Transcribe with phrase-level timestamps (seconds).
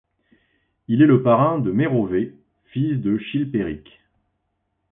[0.87, 2.33] Il est le parrain de Mérovée,
[2.73, 3.87] fils de Chilpéric.